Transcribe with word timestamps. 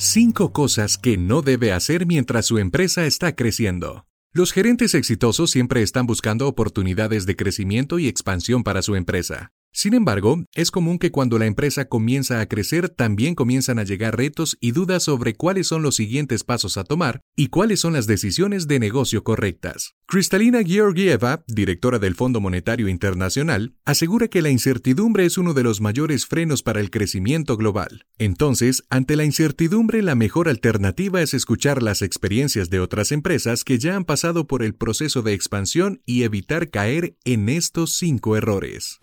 5 0.00 0.52
cosas 0.52 0.96
que 0.96 1.16
no 1.16 1.42
debe 1.42 1.72
hacer 1.72 2.06
mientras 2.06 2.46
su 2.46 2.58
empresa 2.58 3.04
está 3.04 3.34
creciendo. 3.34 4.06
Los 4.32 4.52
gerentes 4.52 4.94
exitosos 4.94 5.50
siempre 5.50 5.82
están 5.82 6.06
buscando 6.06 6.46
oportunidades 6.46 7.26
de 7.26 7.34
crecimiento 7.34 7.98
y 7.98 8.06
expansión 8.06 8.62
para 8.62 8.82
su 8.82 8.94
empresa. 8.94 9.50
Sin 9.72 9.94
embargo, 9.94 10.42
es 10.54 10.70
común 10.70 10.98
que 10.98 11.12
cuando 11.12 11.38
la 11.38 11.46
empresa 11.46 11.84
comienza 11.84 12.40
a 12.40 12.46
crecer 12.46 12.88
también 12.88 13.34
comienzan 13.34 13.78
a 13.78 13.84
llegar 13.84 14.16
retos 14.16 14.56
y 14.60 14.72
dudas 14.72 15.04
sobre 15.04 15.34
cuáles 15.34 15.68
son 15.68 15.82
los 15.82 15.96
siguientes 15.96 16.42
pasos 16.42 16.76
a 16.76 16.84
tomar 16.84 17.20
y 17.36 17.48
cuáles 17.48 17.80
son 17.80 17.92
las 17.92 18.06
decisiones 18.06 18.66
de 18.66 18.80
negocio 18.80 19.22
correctas. 19.22 19.94
Kristalina 20.06 20.64
Georgieva, 20.64 21.44
directora 21.46 21.98
del 21.98 22.14
Fondo 22.14 22.40
Monetario 22.40 22.88
Internacional, 22.88 23.74
asegura 23.84 24.28
que 24.28 24.42
la 24.42 24.50
incertidumbre 24.50 25.26
es 25.26 25.38
uno 25.38 25.54
de 25.54 25.62
los 25.62 25.80
mayores 25.80 26.26
frenos 26.26 26.62
para 26.62 26.80
el 26.80 26.90
crecimiento 26.90 27.56
global. 27.56 28.06
Entonces, 28.18 28.84
ante 28.90 29.16
la 29.16 29.24
incertidumbre, 29.24 30.02
la 30.02 30.14
mejor 30.14 30.48
alternativa 30.48 31.22
es 31.22 31.34
escuchar 31.34 31.82
las 31.82 32.02
experiencias 32.02 32.70
de 32.70 32.80
otras 32.80 33.12
empresas 33.12 33.64
que 33.64 33.78
ya 33.78 33.96
han 33.96 34.04
pasado 34.04 34.46
por 34.46 34.62
el 34.62 34.74
proceso 34.74 35.22
de 35.22 35.34
expansión 35.34 36.02
y 36.06 36.22
evitar 36.22 36.70
caer 36.70 37.16
en 37.24 37.48
estos 37.48 37.94
cinco 37.94 38.36
errores. 38.36 38.98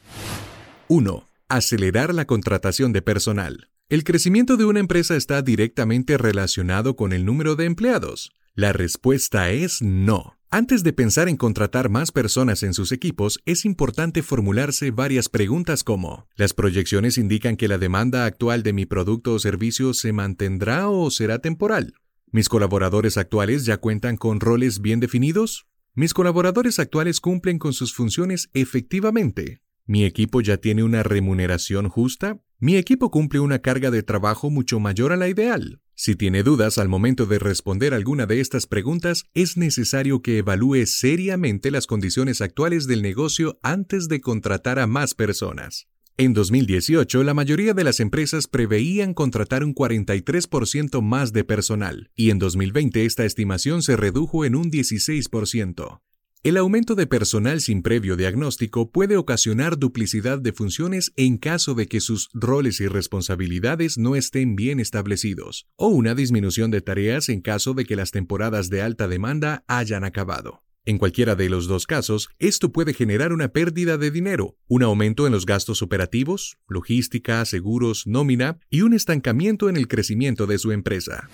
1. 0.88 1.28
Acelerar 1.50 2.14
la 2.14 2.26
contratación 2.26 2.94
de 2.94 3.02
personal. 3.02 3.70
¿El 3.90 4.04
crecimiento 4.04 4.56
de 4.56 4.66
una 4.66 4.80
empresa 4.80 5.16
está 5.16 5.42
directamente 5.42 6.18
relacionado 6.18 6.96
con 6.96 7.12
el 7.12 7.26
número 7.26 7.56
de 7.56 7.66
empleados? 7.66 8.32
La 8.54 8.72
respuesta 8.72 9.50
es 9.50 9.82
no. 9.82 10.38
Antes 10.52 10.84
de 10.84 10.94
pensar 10.94 11.28
en 11.28 11.38
contratar 11.38 11.90
más 11.90 12.12
personas 12.12 12.62
en 12.62 12.76
sus 12.76 12.92
equipos, 12.92 13.40
es 13.46 13.66
importante 13.66 14.22
formularse 14.22 14.92
varias 14.92 15.28
preguntas 15.28 15.84
como, 15.84 16.28
¿las 16.36 16.54
proyecciones 16.54 17.18
indican 17.18 17.58
que 17.58 17.68
la 17.68 17.80
demanda 17.80 18.26
actual 18.26 18.62
de 18.62 18.74
mi 18.74 18.86
producto 18.86 19.34
o 19.34 19.40
servicio 19.40 19.94
se 19.96 20.14
mantendrá 20.14 20.88
o 20.88 21.10
será 21.10 21.40
temporal? 21.40 21.96
¿Mis 22.32 22.48
colaboradores 22.48 23.18
actuales 23.18 23.66
ya 23.66 23.78
cuentan 23.78 24.18
con 24.18 24.40
roles 24.40 24.82
bien 24.82 25.00
definidos? 25.00 25.66
¿Mis 25.96 26.14
colaboradores 26.14 26.78
actuales 26.78 27.20
cumplen 27.22 27.58
con 27.58 27.74
sus 27.74 27.94
funciones 27.94 28.50
efectivamente? 28.54 29.65
¿Mi 29.88 30.04
equipo 30.04 30.42
ya 30.42 30.58
tiene 30.58 30.82
una 30.82 31.04
remuneración 31.04 31.90
justa? 31.90 32.42
¿Mi 32.58 32.76
equipo 32.76 33.12
cumple 33.12 33.40
una 33.40 33.60
carga 33.60 33.92
de 33.92 34.02
trabajo 34.02 34.50
mucho 34.50 34.80
mayor 34.80 35.12
a 35.12 35.16
la 35.16 35.30
ideal? 35.30 35.80
Si 35.94 36.16
tiene 36.16 36.42
dudas 36.42 36.80
al 36.80 36.90
momento 36.90 37.28
de 37.28 37.38
responder 37.38 37.94
alguna 37.94 38.26
de 38.26 38.42
estas 38.42 38.66
preguntas, 38.66 39.26
es 39.36 39.58
necesario 39.58 40.24
que 40.24 40.40
evalúe 40.40 40.88
seriamente 40.88 41.70
las 41.70 41.86
condiciones 41.86 42.42
actuales 42.42 42.88
del 42.88 43.04
negocio 43.04 43.60
antes 43.62 44.08
de 44.08 44.22
contratar 44.22 44.80
a 44.80 44.88
más 44.88 45.14
personas. 45.14 45.88
En 46.18 46.34
2018, 46.34 47.24
la 47.24 47.36
mayoría 47.36 47.76
de 47.76 47.84
las 47.84 48.00
empresas 48.00 48.48
preveían 48.48 49.14
contratar 49.14 49.64
un 49.64 49.76
43% 49.76 51.02
más 51.04 51.32
de 51.32 51.44
personal, 51.44 52.10
y 52.16 52.32
en 52.32 52.40
2020 52.40 53.06
esta 53.06 53.24
estimación 53.24 53.84
se 53.84 53.96
redujo 53.96 54.46
en 54.46 54.56
un 54.56 54.72
16%. 54.72 56.02
El 56.46 56.58
aumento 56.58 56.94
de 56.94 57.08
personal 57.08 57.60
sin 57.60 57.82
previo 57.82 58.16
diagnóstico 58.16 58.92
puede 58.92 59.18
ocasionar 59.18 59.80
duplicidad 59.80 60.38
de 60.38 60.54
funciones 60.54 61.12
en 61.16 61.40
caso 61.40 61.74
de 61.74 61.88
que 61.88 62.00
sus 62.00 62.30
roles 62.36 62.80
y 62.82 62.88
responsabilidades 62.88 63.98
no 63.98 64.16
estén 64.16 64.56
bien 64.56 64.80
establecidos, 64.80 65.66
o 65.76 65.88
una 65.88 66.14
disminución 66.14 66.70
de 66.70 66.82
tareas 66.82 67.30
en 67.30 67.42
caso 67.42 67.74
de 67.74 67.86
que 67.86 67.96
las 67.96 68.12
temporadas 68.12 68.70
de 68.70 68.84
alta 68.84 69.08
demanda 69.08 69.64
hayan 69.68 70.04
acabado. 70.04 70.62
En 70.86 71.00
cualquiera 71.00 71.34
de 71.34 71.50
los 71.50 71.66
dos 71.66 71.88
casos, 71.88 72.30
esto 72.38 72.72
puede 72.72 72.94
generar 72.94 73.34
una 73.34 73.48
pérdida 73.48 73.98
de 73.98 74.12
dinero, 74.12 74.56
un 74.68 74.84
aumento 74.84 75.26
en 75.26 75.32
los 75.32 75.48
gastos 75.48 75.82
operativos, 75.82 76.60
logística, 76.68 77.44
seguros, 77.46 78.06
nómina 78.06 78.60
y 78.70 78.82
un 78.82 78.94
estancamiento 78.94 79.68
en 79.68 79.78
el 79.78 79.88
crecimiento 79.88 80.46
de 80.46 80.60
su 80.60 80.72
empresa. 80.72 81.28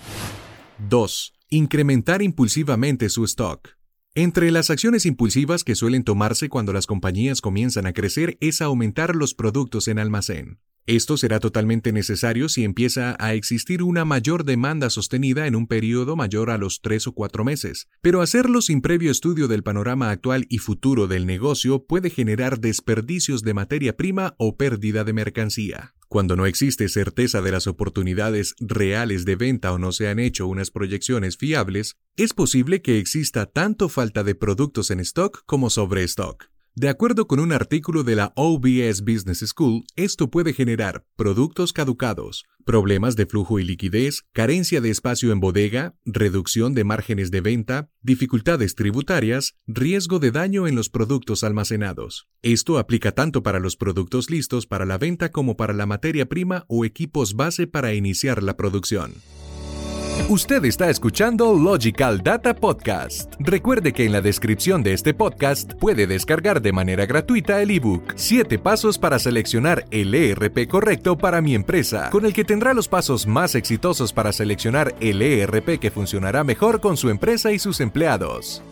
2. 0.88 1.34
Incrementar 1.50 2.22
impulsivamente 2.22 3.10
su 3.10 3.24
stock. 3.24 3.76
Entre 4.14 4.50
las 4.50 4.68
acciones 4.68 5.06
impulsivas 5.06 5.64
que 5.64 5.74
suelen 5.74 6.04
tomarse 6.04 6.50
cuando 6.50 6.74
las 6.74 6.86
compañías 6.86 7.40
comienzan 7.40 7.86
a 7.86 7.94
crecer 7.94 8.36
es 8.42 8.60
aumentar 8.60 9.16
los 9.16 9.32
productos 9.32 9.88
en 9.88 9.98
almacén. 9.98 10.58
Esto 10.84 11.16
será 11.16 11.40
totalmente 11.40 11.92
necesario 11.92 12.50
si 12.50 12.64
empieza 12.64 13.16
a 13.18 13.32
existir 13.32 13.82
una 13.82 14.04
mayor 14.04 14.44
demanda 14.44 14.90
sostenida 14.90 15.46
en 15.46 15.56
un 15.56 15.66
periodo 15.66 16.14
mayor 16.14 16.50
a 16.50 16.58
los 16.58 16.82
tres 16.82 17.06
o 17.06 17.12
cuatro 17.12 17.42
meses, 17.42 17.88
pero 18.02 18.20
hacerlo 18.20 18.60
sin 18.60 18.82
previo 18.82 19.10
estudio 19.10 19.48
del 19.48 19.62
panorama 19.62 20.10
actual 20.10 20.44
y 20.50 20.58
futuro 20.58 21.06
del 21.06 21.24
negocio 21.24 21.86
puede 21.86 22.10
generar 22.10 22.60
desperdicios 22.60 23.42
de 23.42 23.54
materia 23.54 23.96
prima 23.96 24.34
o 24.36 24.58
pérdida 24.58 25.04
de 25.04 25.14
mercancía. 25.14 25.94
Cuando 26.12 26.36
no 26.36 26.44
existe 26.44 26.90
certeza 26.90 27.40
de 27.40 27.52
las 27.52 27.66
oportunidades 27.66 28.54
reales 28.60 29.24
de 29.24 29.34
venta 29.34 29.72
o 29.72 29.78
no 29.78 29.92
se 29.92 30.08
han 30.08 30.18
hecho 30.18 30.46
unas 30.46 30.70
proyecciones 30.70 31.38
fiables, 31.38 31.96
es 32.16 32.34
posible 32.34 32.82
que 32.82 32.98
exista 32.98 33.46
tanto 33.46 33.88
falta 33.88 34.22
de 34.22 34.34
productos 34.34 34.90
en 34.90 35.00
stock 35.00 35.42
como 35.46 35.70
sobre 35.70 36.04
stock. 36.04 36.51
De 36.74 36.88
acuerdo 36.88 37.26
con 37.26 37.38
un 37.38 37.52
artículo 37.52 38.02
de 38.02 38.16
la 38.16 38.32
OBS 38.34 39.02
Business 39.02 39.40
School, 39.46 39.84
esto 39.94 40.30
puede 40.30 40.54
generar 40.54 41.04
productos 41.16 41.74
caducados, 41.74 42.46
problemas 42.64 43.14
de 43.14 43.26
flujo 43.26 43.58
y 43.58 43.64
liquidez, 43.64 44.22
carencia 44.32 44.80
de 44.80 44.88
espacio 44.88 45.32
en 45.32 45.40
bodega, 45.40 45.94
reducción 46.06 46.72
de 46.72 46.84
márgenes 46.84 47.30
de 47.30 47.42
venta, 47.42 47.90
dificultades 48.00 48.74
tributarias, 48.74 49.54
riesgo 49.66 50.18
de 50.18 50.30
daño 50.30 50.66
en 50.66 50.74
los 50.74 50.88
productos 50.88 51.44
almacenados. 51.44 52.26
Esto 52.40 52.78
aplica 52.78 53.12
tanto 53.12 53.42
para 53.42 53.60
los 53.60 53.76
productos 53.76 54.30
listos 54.30 54.66
para 54.66 54.86
la 54.86 54.96
venta 54.96 55.30
como 55.30 55.58
para 55.58 55.74
la 55.74 55.84
materia 55.84 56.24
prima 56.26 56.64
o 56.68 56.86
equipos 56.86 57.34
base 57.34 57.66
para 57.66 57.92
iniciar 57.92 58.42
la 58.42 58.56
producción. 58.56 59.12
Usted 60.28 60.64
está 60.64 60.88
escuchando 60.88 61.52
Logical 61.52 62.22
Data 62.22 62.54
Podcast. 62.54 63.34
Recuerde 63.40 63.92
que 63.92 64.06
en 64.06 64.12
la 64.12 64.20
descripción 64.20 64.82
de 64.82 64.94
este 64.94 65.12
podcast 65.12 65.74
puede 65.74 66.06
descargar 66.06 66.62
de 66.62 66.72
manera 66.72 67.04
gratuita 67.06 67.60
el 67.60 67.72
ebook 67.72 68.14
7 68.14 68.58
pasos 68.58 68.98
para 68.98 69.18
seleccionar 69.18 69.84
el 69.90 70.14
ERP 70.14 70.68
correcto 70.68 71.18
para 71.18 71.42
mi 71.42 71.54
empresa, 71.54 72.08
con 72.10 72.24
el 72.24 72.32
que 72.32 72.44
tendrá 72.44 72.72
los 72.72 72.88
pasos 72.88 73.26
más 73.26 73.54
exitosos 73.56 74.12
para 74.12 74.32
seleccionar 74.32 74.94
el 75.00 75.20
ERP 75.20 75.78
que 75.78 75.90
funcionará 75.90 76.44
mejor 76.44 76.80
con 76.80 76.96
su 76.96 77.10
empresa 77.10 77.52
y 77.52 77.58
sus 77.58 77.80
empleados. 77.80 78.62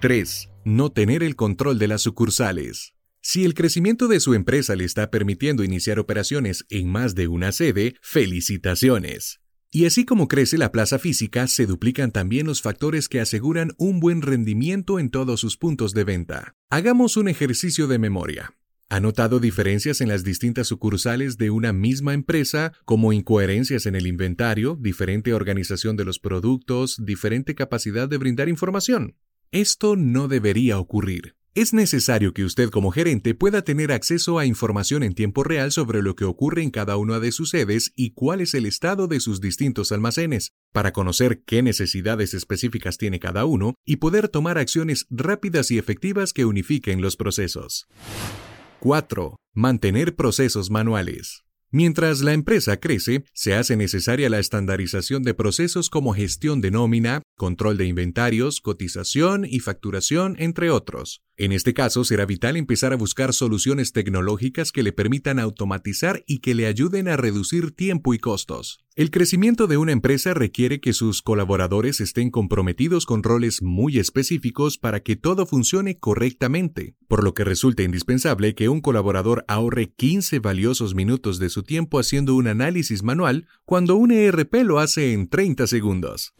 3. 0.00 0.48
No 0.64 0.90
tener 0.90 1.22
el 1.22 1.36
control 1.36 1.78
de 1.78 1.88
las 1.88 2.02
sucursales. 2.02 2.94
Si 3.24 3.44
el 3.44 3.54
crecimiento 3.54 4.08
de 4.08 4.18
su 4.18 4.34
empresa 4.34 4.74
le 4.74 4.82
está 4.82 5.08
permitiendo 5.12 5.62
iniciar 5.62 6.00
operaciones 6.00 6.66
en 6.70 6.88
más 6.88 7.14
de 7.14 7.28
una 7.28 7.52
sede, 7.52 7.94
felicitaciones. 8.02 9.40
Y 9.70 9.86
así 9.86 10.04
como 10.04 10.26
crece 10.26 10.58
la 10.58 10.72
plaza 10.72 10.98
física, 10.98 11.46
se 11.46 11.66
duplican 11.66 12.10
también 12.10 12.48
los 12.48 12.62
factores 12.62 13.08
que 13.08 13.20
aseguran 13.20 13.74
un 13.78 14.00
buen 14.00 14.22
rendimiento 14.22 14.98
en 14.98 15.08
todos 15.08 15.38
sus 15.38 15.56
puntos 15.56 15.94
de 15.94 16.02
venta. 16.02 16.56
Hagamos 16.68 17.16
un 17.16 17.28
ejercicio 17.28 17.86
de 17.86 18.00
memoria. 18.00 18.56
¿Ha 18.88 18.98
notado 18.98 19.38
diferencias 19.38 20.00
en 20.00 20.08
las 20.08 20.24
distintas 20.24 20.66
sucursales 20.66 21.38
de 21.38 21.50
una 21.50 21.72
misma 21.72 22.14
empresa, 22.14 22.72
como 22.84 23.12
incoherencias 23.12 23.86
en 23.86 23.94
el 23.94 24.08
inventario, 24.08 24.76
diferente 24.78 25.32
organización 25.32 25.96
de 25.96 26.04
los 26.04 26.18
productos, 26.18 26.96
diferente 26.98 27.54
capacidad 27.54 28.08
de 28.08 28.18
brindar 28.18 28.48
información? 28.48 29.14
Esto 29.52 29.94
no 29.94 30.26
debería 30.26 30.80
ocurrir. 30.80 31.36
Es 31.54 31.74
necesario 31.74 32.32
que 32.32 32.46
usted 32.46 32.70
como 32.70 32.92
gerente 32.92 33.34
pueda 33.34 33.60
tener 33.60 33.92
acceso 33.92 34.38
a 34.38 34.46
información 34.46 35.02
en 35.02 35.12
tiempo 35.12 35.44
real 35.44 35.70
sobre 35.70 36.00
lo 36.00 36.16
que 36.16 36.24
ocurre 36.24 36.62
en 36.62 36.70
cada 36.70 36.96
una 36.96 37.20
de 37.20 37.30
sus 37.30 37.50
sedes 37.50 37.92
y 37.94 38.12
cuál 38.12 38.40
es 38.40 38.54
el 38.54 38.64
estado 38.64 39.06
de 39.06 39.20
sus 39.20 39.42
distintos 39.42 39.92
almacenes, 39.92 40.52
para 40.72 40.94
conocer 40.94 41.42
qué 41.44 41.60
necesidades 41.60 42.32
específicas 42.32 42.96
tiene 42.96 43.20
cada 43.20 43.44
uno 43.44 43.74
y 43.84 43.96
poder 43.96 44.30
tomar 44.30 44.56
acciones 44.56 45.04
rápidas 45.10 45.70
y 45.70 45.76
efectivas 45.76 46.32
que 46.32 46.46
unifiquen 46.46 47.02
los 47.02 47.16
procesos. 47.16 47.86
4. 48.80 49.36
Mantener 49.52 50.16
procesos 50.16 50.70
manuales. 50.70 51.44
Mientras 51.74 52.20
la 52.20 52.34
empresa 52.34 52.76
crece, 52.76 53.24
se 53.32 53.54
hace 53.54 53.78
necesaria 53.78 54.28
la 54.28 54.38
estandarización 54.38 55.22
de 55.22 55.32
procesos 55.32 55.88
como 55.88 56.12
gestión 56.12 56.60
de 56.60 56.70
nómina, 56.70 57.22
control 57.34 57.78
de 57.78 57.86
inventarios, 57.86 58.60
cotización 58.60 59.46
y 59.46 59.60
facturación, 59.60 60.36
entre 60.38 60.70
otros. 60.70 61.22
En 61.38 61.50
este 61.50 61.72
caso, 61.72 62.04
será 62.04 62.26
vital 62.26 62.58
empezar 62.58 62.92
a 62.92 62.96
buscar 62.96 63.32
soluciones 63.32 63.92
tecnológicas 63.92 64.70
que 64.70 64.82
le 64.82 64.92
permitan 64.92 65.38
automatizar 65.38 66.22
y 66.26 66.40
que 66.40 66.54
le 66.54 66.66
ayuden 66.66 67.08
a 67.08 67.16
reducir 67.16 67.74
tiempo 67.74 68.12
y 68.12 68.18
costos. 68.18 68.84
El 68.94 69.10
crecimiento 69.10 69.66
de 69.66 69.78
una 69.78 69.92
empresa 69.92 70.34
requiere 70.34 70.78
que 70.78 70.92
sus 70.92 71.22
colaboradores 71.22 72.02
estén 72.02 72.30
comprometidos 72.30 73.06
con 73.06 73.22
roles 73.22 73.62
muy 73.62 73.98
específicos 73.98 74.76
para 74.76 75.00
que 75.00 75.16
todo 75.16 75.46
funcione 75.46 75.98
correctamente, 75.98 76.94
por 77.08 77.24
lo 77.24 77.32
que 77.32 77.44
resulta 77.44 77.82
indispensable 77.82 78.54
que 78.54 78.68
un 78.68 78.82
colaborador 78.82 79.46
ahorre 79.48 79.90
15 79.94 80.40
valiosos 80.40 80.94
minutos 80.94 81.38
de 81.38 81.48
su 81.48 81.61
tiempo 81.64 81.98
haciendo 81.98 82.34
un 82.34 82.46
análisis 82.46 83.02
manual 83.02 83.46
cuando 83.64 83.96
un 83.96 84.12
ERP 84.12 84.54
lo 84.64 84.78
hace 84.78 85.12
en 85.12 85.28
30 85.28 85.66
segundos. 85.66 86.34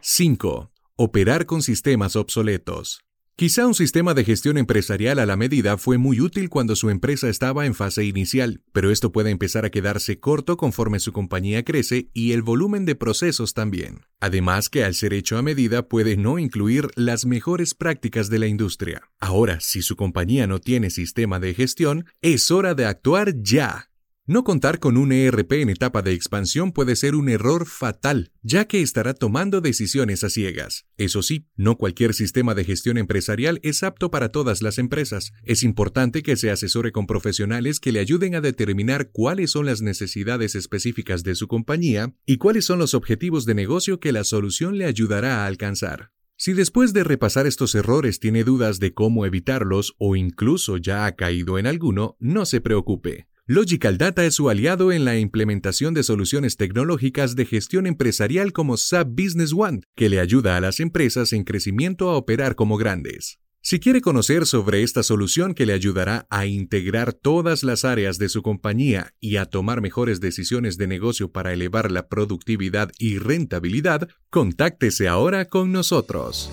5. 0.00 0.70
Operar 0.96 1.46
con 1.46 1.62
sistemas 1.62 2.16
obsoletos. 2.16 3.04
Quizá 3.40 3.66
un 3.66 3.74
sistema 3.74 4.12
de 4.12 4.22
gestión 4.22 4.58
empresarial 4.58 5.18
a 5.18 5.24
la 5.24 5.34
medida 5.34 5.78
fue 5.78 5.96
muy 5.96 6.20
útil 6.20 6.50
cuando 6.50 6.76
su 6.76 6.90
empresa 6.90 7.30
estaba 7.30 7.64
en 7.64 7.74
fase 7.74 8.04
inicial, 8.04 8.60
pero 8.72 8.90
esto 8.90 9.12
puede 9.12 9.30
empezar 9.30 9.64
a 9.64 9.70
quedarse 9.70 10.20
corto 10.20 10.58
conforme 10.58 11.00
su 11.00 11.14
compañía 11.14 11.64
crece 11.64 12.10
y 12.12 12.32
el 12.32 12.42
volumen 12.42 12.84
de 12.84 12.96
procesos 12.96 13.54
también. 13.54 14.02
Además 14.20 14.68
que 14.68 14.84
al 14.84 14.94
ser 14.94 15.14
hecho 15.14 15.38
a 15.38 15.42
medida 15.42 15.88
puede 15.88 16.18
no 16.18 16.38
incluir 16.38 16.88
las 16.96 17.24
mejores 17.24 17.72
prácticas 17.72 18.28
de 18.28 18.40
la 18.40 18.46
industria. 18.46 19.04
Ahora, 19.20 19.58
si 19.60 19.80
su 19.80 19.96
compañía 19.96 20.46
no 20.46 20.58
tiene 20.58 20.90
sistema 20.90 21.40
de 21.40 21.54
gestión, 21.54 22.04
es 22.20 22.50
hora 22.50 22.74
de 22.74 22.84
actuar 22.84 23.32
ya. 23.42 23.89
No 24.30 24.44
contar 24.44 24.78
con 24.78 24.96
un 24.96 25.10
ERP 25.10 25.54
en 25.54 25.70
etapa 25.70 26.02
de 26.02 26.12
expansión 26.12 26.70
puede 26.70 26.94
ser 26.94 27.16
un 27.16 27.28
error 27.28 27.66
fatal, 27.66 28.30
ya 28.42 28.64
que 28.66 28.80
estará 28.80 29.12
tomando 29.12 29.60
decisiones 29.60 30.22
a 30.22 30.30
ciegas. 30.30 30.86
Eso 30.96 31.20
sí, 31.22 31.48
no 31.56 31.76
cualquier 31.76 32.14
sistema 32.14 32.54
de 32.54 32.62
gestión 32.62 32.96
empresarial 32.96 33.58
es 33.64 33.82
apto 33.82 34.12
para 34.12 34.28
todas 34.28 34.62
las 34.62 34.78
empresas. 34.78 35.32
Es 35.42 35.64
importante 35.64 36.22
que 36.22 36.36
se 36.36 36.52
asesore 36.52 36.92
con 36.92 37.08
profesionales 37.08 37.80
que 37.80 37.90
le 37.90 37.98
ayuden 37.98 38.36
a 38.36 38.40
determinar 38.40 39.10
cuáles 39.10 39.50
son 39.50 39.66
las 39.66 39.82
necesidades 39.82 40.54
específicas 40.54 41.24
de 41.24 41.34
su 41.34 41.48
compañía 41.48 42.14
y 42.24 42.36
cuáles 42.36 42.64
son 42.64 42.78
los 42.78 42.94
objetivos 42.94 43.46
de 43.46 43.56
negocio 43.56 43.98
que 43.98 44.12
la 44.12 44.22
solución 44.22 44.78
le 44.78 44.84
ayudará 44.84 45.42
a 45.42 45.46
alcanzar. 45.46 46.12
Si 46.36 46.52
después 46.52 46.92
de 46.92 47.02
repasar 47.02 47.48
estos 47.48 47.74
errores 47.74 48.20
tiene 48.20 48.44
dudas 48.44 48.78
de 48.78 48.94
cómo 48.94 49.26
evitarlos 49.26 49.96
o 49.98 50.14
incluso 50.14 50.76
ya 50.76 51.06
ha 51.06 51.16
caído 51.16 51.58
en 51.58 51.66
alguno, 51.66 52.16
no 52.20 52.46
se 52.46 52.60
preocupe. 52.60 53.26
Logical 53.52 53.98
Data 53.98 54.24
es 54.24 54.36
su 54.36 54.48
aliado 54.48 54.92
en 54.92 55.04
la 55.04 55.18
implementación 55.18 55.92
de 55.92 56.04
soluciones 56.04 56.56
tecnológicas 56.56 57.34
de 57.34 57.46
gestión 57.46 57.88
empresarial 57.88 58.52
como 58.52 58.76
SAP 58.76 59.08
Business 59.08 59.52
One, 59.52 59.80
que 59.96 60.08
le 60.08 60.20
ayuda 60.20 60.56
a 60.56 60.60
las 60.60 60.78
empresas 60.78 61.32
en 61.32 61.42
crecimiento 61.42 62.10
a 62.10 62.16
operar 62.16 62.54
como 62.54 62.76
grandes. 62.76 63.40
Si 63.60 63.80
quiere 63.80 64.02
conocer 64.02 64.46
sobre 64.46 64.84
esta 64.84 65.02
solución 65.02 65.54
que 65.54 65.66
le 65.66 65.72
ayudará 65.72 66.28
a 66.30 66.46
integrar 66.46 67.12
todas 67.12 67.64
las 67.64 67.84
áreas 67.84 68.18
de 68.18 68.28
su 68.28 68.40
compañía 68.42 69.14
y 69.18 69.34
a 69.34 69.46
tomar 69.46 69.80
mejores 69.80 70.20
decisiones 70.20 70.76
de 70.78 70.86
negocio 70.86 71.32
para 71.32 71.52
elevar 71.52 71.90
la 71.90 72.06
productividad 72.06 72.92
y 73.00 73.18
rentabilidad, 73.18 74.08
contáctese 74.30 75.08
ahora 75.08 75.46
con 75.46 75.72
nosotros. 75.72 76.52